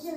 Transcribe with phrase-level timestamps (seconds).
[0.00, 0.08] こ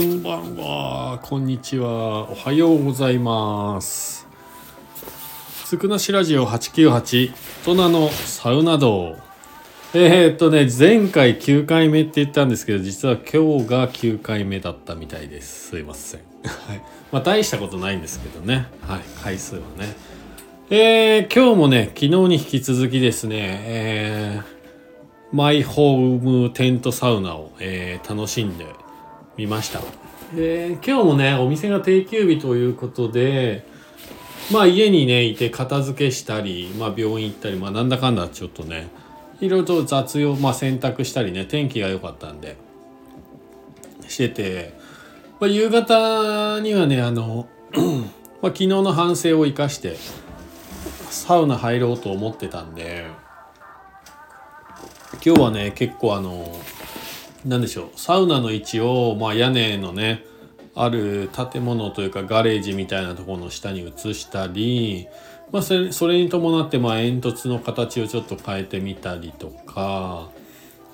[0.00, 4.28] んばんは、こんにちは、おはようございます。
[5.64, 7.32] つくなしラジオ898、
[7.66, 9.33] 大人のサウナ道。
[9.96, 15.68] えー、っとね、前回9回目って言ったんですけど、実は今日が9回目だったみたいです。
[15.68, 16.20] すいません。
[16.42, 16.82] はい。
[17.12, 18.66] まあ、大したことないんですけどね。
[18.82, 19.00] はい。
[19.22, 19.94] 回数はね。
[20.68, 28.66] えー、今日もね、昨日に引き続きですね、えー、マイホームテントサウナを、えー楽しんで
[29.36, 29.80] みました。
[30.36, 33.64] えー今日もね、お店が定休日ということで、
[34.52, 38.88] まあ家にね、いて片付けしたり、まあ病院行ったり、まあなんだかんだちょっとね、
[39.40, 42.56] いろいろと雑用、まあ洗濯したりね、天気が良かったんで、
[44.08, 44.74] してて、
[45.40, 47.48] まあ夕方にはね、あの、
[48.42, 49.96] まあ昨日の反省を生かして、
[51.10, 53.06] サウナ入ろうと思ってたんで、
[55.24, 56.54] 今日はね、結構あの、
[57.44, 60.24] なんでしょうサウナの位置を、まあ、屋根のね
[60.74, 65.06] ある建物というかガレージみたいなところの下に移したり、
[65.52, 70.30] まあ、それそれに伴ってまあ煙突の形をちょっと変えてみたりとか。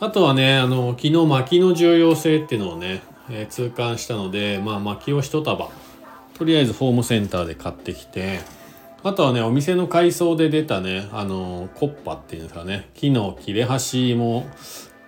[0.02, 5.68] あとはねあの昨日薪の重要性っていうのをね、えー痛感したので、まあ、薪を一束
[6.34, 8.40] とりあえずホームセンターで買ってきて。
[9.02, 14.46] あとはねお店の改装で出たねあのコッパっていうんですかね木の切れ端も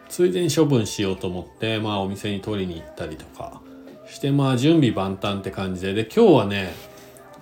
[0.09, 3.63] ついでに処分しようと思って、まあお店に取りに行ったりとか。
[4.07, 6.75] して、まあ準備万端って感じで、で、今日はね、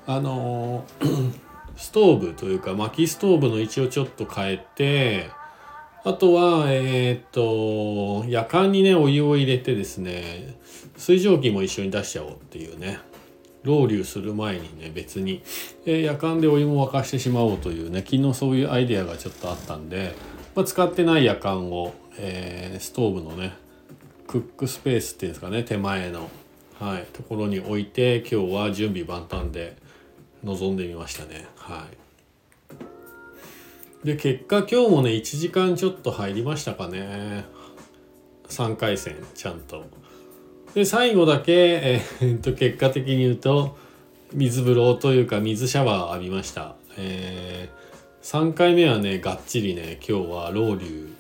[0.07, 5.31] あのーストーブというか薪ストーブの位置をちょっと変えて、
[6.05, 10.57] あとは、えっと、夜間にね、お湯を入れてですね、
[10.97, 12.99] 水蒸気も一緒に出しちゃおうっていうね、
[13.65, 15.43] ロウリュする前にね、別に、
[15.85, 20.15] えー夜間でお湯も沸かしてしまおうというね、昨日そういうアイデアがちょっとあったんで、
[20.55, 23.53] まあ、使ってない夜間を、えーストーブのね
[24.31, 26.31] クックスペースっていうんですかね手前の、
[26.79, 29.77] はい、ところに置いて今日は準備万端で
[30.43, 31.47] 臨んでみましたね。
[31.57, 31.87] は
[34.05, 34.07] い。
[34.07, 37.45] で結果今日もね1時間ちょっと入りましたかね。
[38.49, 39.85] 3回戦ちゃんと。
[40.75, 43.77] で最後だけ、えーっと結果的に言うと
[44.33, 46.77] 水風呂というか水シャワー浴びました。
[46.97, 47.91] えー
[48.23, 51.15] 3回目はねがっちりね今日はロウリュ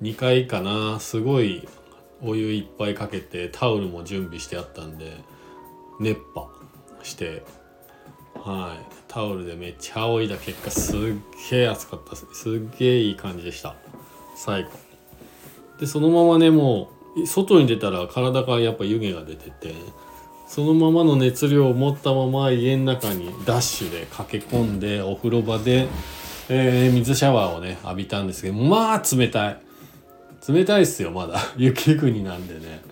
[0.00, 1.00] 2回かな。
[1.00, 1.66] すごい
[2.22, 5.16] お湯いっぱいかけてタオルも準備してあったんで
[6.00, 6.48] 熱波
[7.02, 7.42] して
[8.44, 8.94] はい。
[9.08, 10.98] タオルでめっちゃ仰いだ結果すっ
[11.50, 13.74] げえ暑かったすっげえいい感じでした。
[14.36, 14.70] 最後
[15.78, 19.74] でそのままねもう外に出たら体からやっぱ湯気が出てて
[20.48, 25.88] そのままの熱量を持ったまま家の中にダッシュで駆け込んでお風呂場で、
[26.48, 29.60] えー水シャワーをね浴びたんですけどまあ冷たい。
[30.46, 31.40] 冷たいっすよまだ。
[31.56, 32.82] 雪国なんでね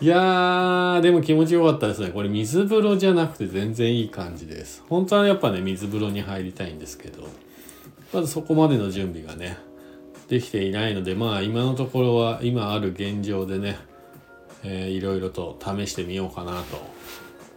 [0.00, 2.10] いやーでも気持ちよかったですね。
[2.10, 4.84] これ水風呂じゃなくて全然いい感じです。
[4.88, 7.26] 本当はやっぱね水風呂に入りたいんですけど。
[8.12, 9.58] まずそこまでの準備がね
[10.28, 13.76] できていないのでまあ今のところは今ある現状でね
[14.62, 16.80] えーいろいろと試してみようかなと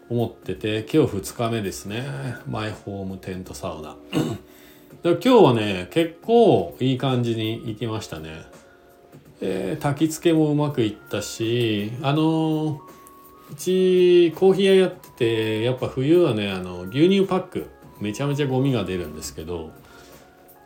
[0.09, 2.03] 思ってて今日2日目ですね。
[2.50, 3.96] マイホームテントサウナ。
[5.03, 8.44] で今日はね結構いい感じに行きましたね、
[9.41, 12.91] えー焚き付けもうまくいったしあのー
[13.52, 17.69] うちコーヒー屋やっててやっぱ冬はねあの牛乳パック
[18.00, 19.72] めちゃめちゃゴミが出るんですけど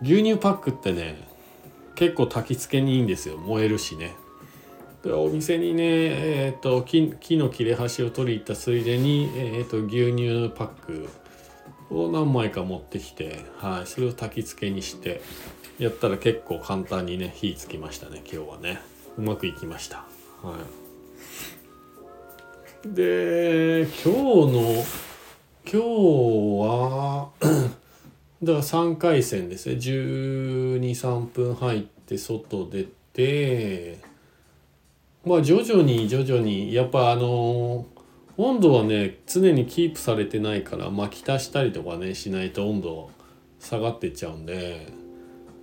[0.03, 1.27] 牛乳パックってね
[1.95, 3.37] 結構焚き付けにいいんですよ。
[3.37, 4.13] 燃えるしね。
[5.01, 11.09] でお店にね、えー、と木木の切れ端を取り行ったついでに、えー、と牛乳パック
[11.89, 15.21] を何枚か持ってきて、はい、それを焚き付けにして
[15.77, 18.79] やったら結構簡単にね火つきましたね今日はね。
[19.17, 20.03] うまくいきました。
[20.41, 20.57] は
[22.85, 24.19] い、で今日
[24.51, 24.85] の
[25.63, 25.77] 今日
[26.61, 27.29] は
[28.43, 29.75] だから3回戦ですね。
[29.75, 33.99] 123分入って外出て
[35.25, 37.85] まあ徐々に徐々にやっぱあの
[38.37, 43.09] 温度はね常にキープされてないから巻き足したりとかねしないと温度
[43.59, 45.04] 下がってっちゃうんで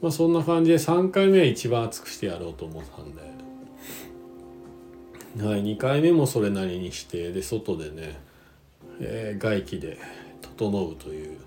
[0.03, 3.15] まあそんな感じで3回目は一番熱くしてやろうと思ったん
[5.37, 8.21] で、はい、2回目もそれなりにしてで外でね、
[9.01, 9.97] えー外気で
[10.43, 11.39] 整うという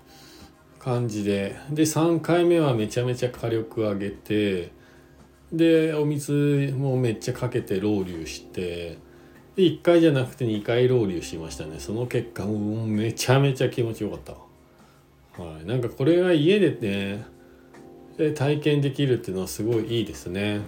[0.78, 1.56] 感じで。
[1.70, 4.70] で3回目はめちゃめちゃ火力上げて
[5.52, 8.98] でお水もめっちゃかけてロウリュして
[9.54, 11.78] で1回じゃなくて2回ロウリュしましたね。
[11.78, 14.32] その結果もめちゃめちゃ気持ちよかった
[15.42, 17.35] はいなんかこれが家でね
[18.16, 20.60] 体験できるっていうのはすごいいいですね。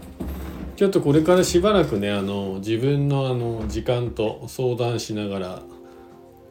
[0.76, 5.62] ちょっとこれからしばらくねあの自分のあの時間と相談しながら、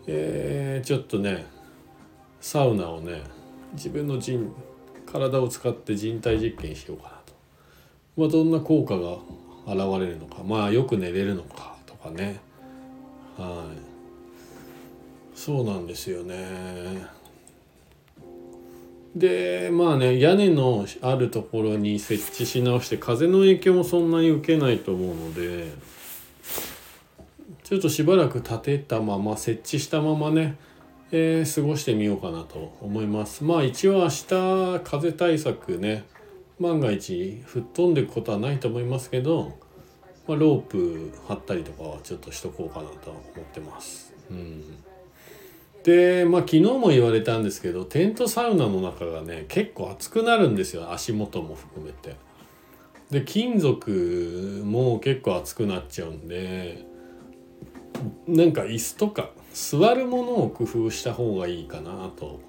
[0.08, 1.46] えーちょっとね
[2.42, 3.22] サウナをね
[3.74, 4.54] 自分の人
[5.06, 7.34] 体を使って人体実験しようかなと、
[8.18, 9.18] まあ、どんな効果が
[9.66, 10.44] 現れるのか。
[10.44, 12.40] まあよく寝れるのかとかね。
[13.38, 13.78] はい。
[15.38, 17.06] そうなんですよね。
[19.16, 25.72] でまあね屋根のあるところに設置し直して風の影響もそんなに受けないと思うので
[27.64, 30.56] ちょっとしばらく立てたまま設置したままね、
[31.12, 36.06] えー過ごしてみようかなと思いますまあ一応明日風対策ね
[36.60, 39.58] 万が一吹っ飛んでいくことはないと思いますけど、
[40.28, 44.14] まあ、ロープ張ったりとかはちょっとしとこうかなと思ってます。
[44.32, 44.64] うん
[45.88, 52.18] でまあ昨日も言われたんですけどテントサウナの中がね結構熱くなるんですよ足元も含めて。
[53.10, 56.86] で金属も結構熱くなっちゃうんで
[58.28, 62.42] なんか椅子とか座るものを工夫した方がいいかなと。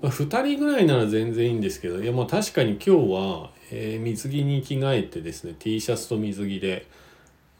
[0.00, 6.86] まあ、2人ぐらいなら全然いいんですけどいやまあ確かに今日は、えー水着に着替えてですね T シャツと水着で、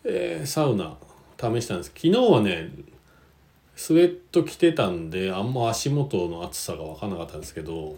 [0.04, 0.96] えーサウナ
[1.36, 2.70] 試したんです昨日はね
[3.76, 7.96] スウェット着てたんであんま足元の暑さが分かんなかったんですけど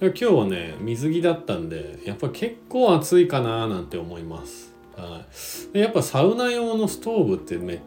[0.00, 4.72] 今日はね水着だったんでやっぱ結構暑いかななんて思います。
[4.96, 5.26] は
[5.70, 7.80] い、でやっぱサウナ用のストーブってめ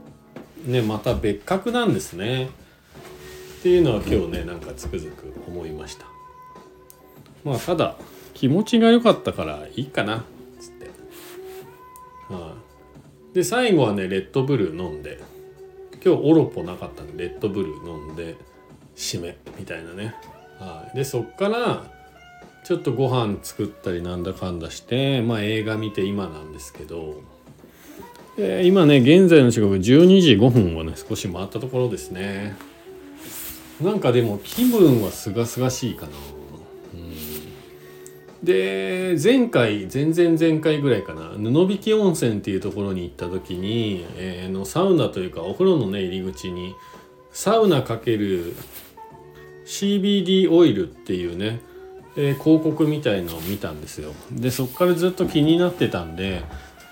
[0.66, 2.50] ねまた別格なんですね。
[3.60, 6.06] っていうのは今日ねなんかつくづく思いました。
[7.44, 7.96] まあただ
[8.34, 10.22] 気持ちが良かったからいいかなっ
[10.60, 10.92] つって。
[12.34, 12.56] は
[13.32, 15.20] い、で最後はねレッドブル飲んで
[16.06, 18.36] 今日オロポなかったんでレッドブル飲んで
[18.96, 20.14] 締めみたいなね。
[20.60, 21.86] はい、でそっから
[22.64, 27.22] ちょっとご飯作ったりなんだかんだしてまあ映画見て今なんですけど、
[28.38, 32.56] えー今ね現在の時刻12時5分をね少し回ったところですね。
[33.82, 36.12] なんかでも気分はすがすがしいかな、
[38.44, 46.76] で前回前々前回ぐらいかな布引温泉っていうところに行った時に、えーのサウナというかお風呂のね入り口に
[47.32, 48.54] サウナかける
[49.66, 51.62] CBD オイルっていうね、
[52.18, 54.14] えー広告みたいのを見たんですよ。
[54.32, 56.44] でそこからずっと気になってたんで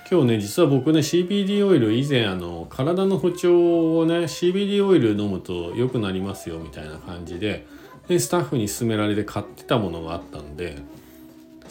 [0.10, 7.66] 今日ね実は僕ね CBD オイル以前あの体の不調をね CBD オイル飲むと良くなりますよみたいな感じで
[8.08, 10.78] でスタッフに勧められて買ってたものがあったんで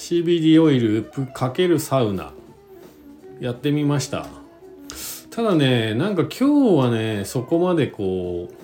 [0.00, 1.04] CBD オイル
[1.34, 2.32] かけるサウナ
[3.38, 4.26] やってみました。
[5.30, 8.54] ただねなんか今日はねそこまでこう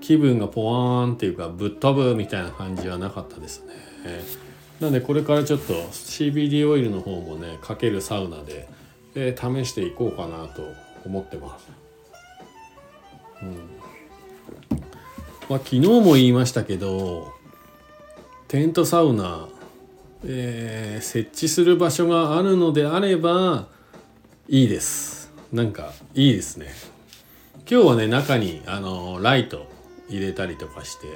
[0.00, 3.74] 気分がポワーンっていうかぶっ飛ぶみたいな感じはなかったですね。
[4.80, 8.68] なんでこれからちょっと CBD オイルの方もねかけるサウナで、
[9.14, 10.64] えー試していこうかなと
[11.06, 11.68] 思ってます、
[13.42, 13.50] うん。
[15.48, 17.37] まあ、昨日も言いましたけど
[18.48, 19.46] テントサウナ、
[20.24, 23.66] えー設置する場所があるのであれば
[24.48, 25.30] いいです。
[25.52, 26.68] なんかいいですね。
[27.70, 29.66] 今日はね中にあのライト
[30.08, 31.06] 入れたりとかして、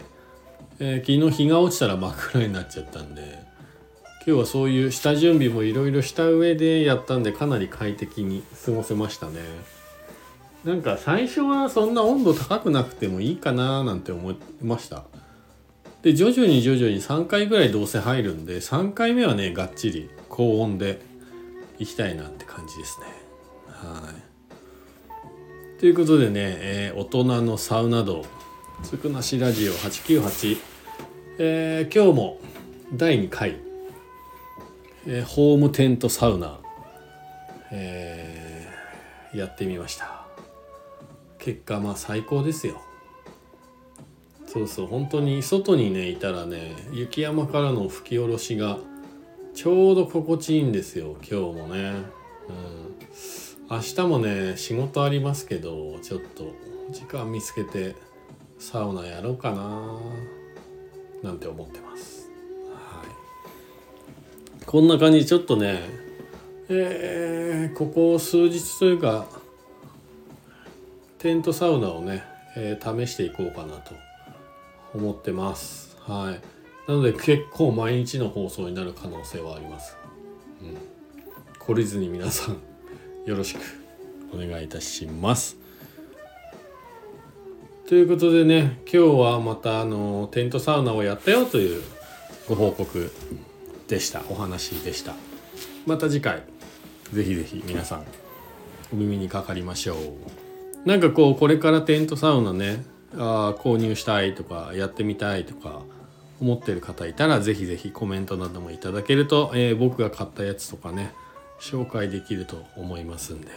[0.79, 3.23] えー昨日日が落ちたら真っ暗になっちゃったんで
[4.27, 9.41] 今日はそういう下準備もいろいろした上でやったんでかなり快適に過ごせましたね。
[10.67, 15.05] なんか最初はそんな温度高くなくてもいいかななんて思いました。
[16.03, 21.01] で徐々に徐々に3回ぐらいどうせ入るんで3回目はねがっちり高温で
[21.79, 23.07] いきたいなって感じですね。
[23.69, 24.11] は
[25.79, 25.81] い。
[25.81, 28.25] ということでね、えー大人のサウナ道
[28.83, 30.59] つくなしラジオ898、
[31.39, 32.41] えー今日も
[32.95, 33.57] 第2回、
[35.07, 36.61] えーホームテントサウナ、
[37.73, 40.27] えーやってみました。
[41.39, 42.81] 結果まあ最高ですよ。
[44.53, 48.77] そうそう本当に外にねいたらね雪山からの吹き下ろしが
[49.55, 51.95] ちょうど心地いいんですよ今日もね、
[52.51, 52.95] うん、
[53.71, 56.53] 明日もね仕事ありますけどちょっと
[56.91, 57.97] 時間見つけて
[58.59, 59.99] サウナやろうかな
[61.23, 62.29] なんて思ってます。
[62.75, 63.05] は
[64.61, 64.65] い。
[64.67, 65.81] こんな感じちょっとね
[66.69, 69.25] えーここ数日というか
[71.21, 72.23] テントサウナをね、
[72.55, 74.12] えー試していこうかなと。
[74.95, 75.97] 思ってます。
[76.01, 76.63] はい。
[76.89, 79.97] なので結構毎日の放送になる可能性はあります、
[80.61, 80.77] うん、
[81.61, 82.57] 懲りずに皆さん
[83.25, 83.61] よろしく
[84.35, 85.57] お願いいたします。
[87.87, 91.83] ということでね今日はまたあのテントサウナをやったよという
[92.49, 93.13] ご報告
[93.87, 94.23] でした。
[94.29, 95.15] お話でした。
[95.87, 96.43] また次回
[97.13, 98.05] ぜひぜひ皆さん
[98.93, 100.89] お耳にかかりましょう。
[100.89, 102.85] なんかこうこれからテントサウナね
[103.15, 105.83] あ購入したいとかやってみたいとか
[106.41, 111.13] 思ってる方いたらぜひぜひコメントなどもいただけると、えー僕が買ったやつとかね
[111.61, 113.49] 紹介できると思いますんで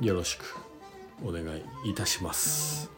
[0.00, 0.56] よろしく
[1.22, 1.42] お願
[1.84, 2.90] いいたします。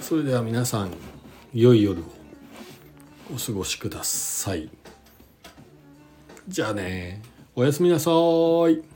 [0.00, 0.90] それでは皆さん
[1.54, 2.04] 良い夜を
[3.34, 4.68] お過ごしください。
[6.48, 7.22] じゃあね
[7.54, 8.89] おやすみなさーい。